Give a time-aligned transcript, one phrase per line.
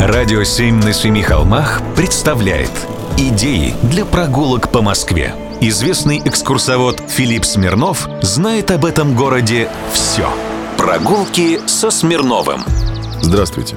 [0.00, 2.70] Радио «Семь на семи холмах» представляет
[3.16, 5.34] Идеи для прогулок по Москве.
[5.60, 10.28] Известный экскурсовод Филипп Смирнов знает об этом городе все.
[10.76, 12.60] Прогулки со Смирновым.
[13.20, 13.74] Здравствуйте.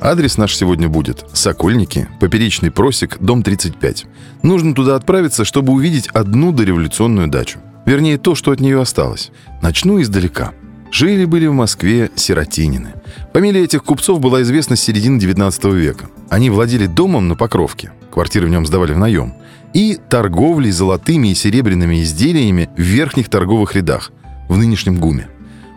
[0.00, 4.06] Адрес наш сегодня будет Сокольники, Поперечный просек, дом 35.
[4.42, 7.60] Нужно туда отправиться, чтобы увидеть одну дореволюционную дачу.
[7.86, 9.30] Вернее, то, что от нее осталось.
[9.62, 10.50] Начну издалека.
[10.90, 12.94] Жили-были в Москве сиротинины.
[13.32, 16.10] Фамилия этих купцов была известна с середины 19 века.
[16.28, 19.34] Они владели домом на Покровке, квартиры в нем сдавали в наем,
[19.72, 24.10] и торговлей золотыми и серебряными изделиями в верхних торговых рядах,
[24.48, 25.28] в нынешнем ГУМе.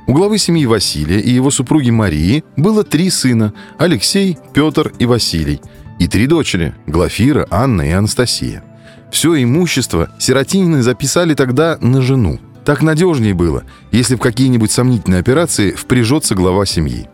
[0.07, 5.61] У главы семьи Василия и его супруги Марии было три сына– Алексей, Петр и Василий,
[5.99, 8.63] и три дочери– Глафира, Анна и Анастасия.
[9.11, 15.71] Все имущество сиротинины записали тогда на жену– так надежнее было, если в какие-нибудь сомнительные операции
[15.71, 17.09] впряжется глава семьи.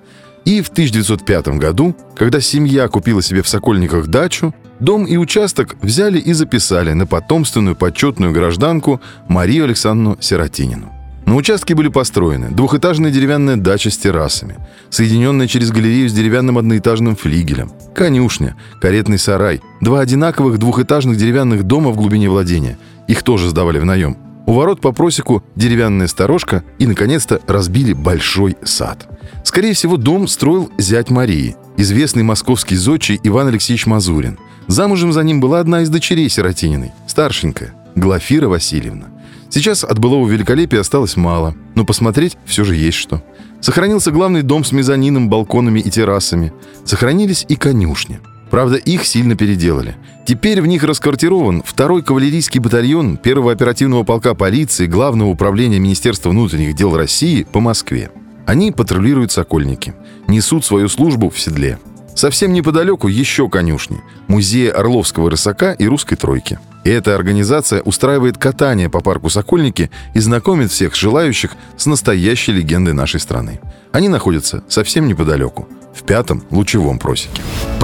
[0.46, 6.20] И в 1905 году, когда семья купила себе в Сокольниках дачу, дом и участок взяли
[6.20, 10.94] и записали на потомственную почетную гражданку Марию Александровну Сиротинину.
[11.26, 14.58] На участке были построены двухэтажная деревянная дача с террасами,
[14.90, 21.92] соединенная через галерею с деревянным одноэтажным флигелем, конюшня, каретный сарай, два одинаковых двухэтажных деревянных дома
[21.92, 22.80] в глубине владения.
[23.08, 24.18] Их тоже сдавали в наем–
[24.50, 29.08] у ворот по просеку деревянная сторожка и, наконец-то, разбили большой сад.
[29.44, 34.40] Скорее всего, дом строил зять Марии, известный московский зодчий Иван Алексеевич Мазурин.
[34.66, 39.10] Замужем за ним была одна из дочерей Сиротининой, старшенькая, Глафира Васильевна.
[39.52, 43.24] Сейчас от былого великолепия осталось мало, но посмотреть все же есть что.
[43.62, 46.54] Сохранился главный дом с мезонином, балконами и террасами.
[46.86, 48.20] Сохранились и конюшни.
[48.50, 49.96] Правда, их сильно переделали.
[50.26, 56.76] Теперь в них расквартирован второй кавалерийский батальон первого оперативного полка полиции Главного управления Министерства внутренних
[56.76, 58.10] дел России по Москве.
[58.46, 59.94] Они патрулируют Сокольники,
[60.28, 61.78] несут свою службу в седле.
[62.16, 66.60] Совсем неподалеку еще конюшни, музеи Орловского рысака и Русской тройки.
[66.84, 73.20] Эта организация устраивает катание по парку Сокольники и знакомит всех желающих с настоящей легендой нашей
[73.20, 73.60] страны.
[73.92, 77.42] Они находятся совсем неподалеку– в пятом лучевом просеке.